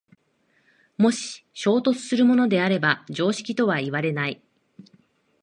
[0.97, 4.41] もし衝突するものであれば常識とはいわれない。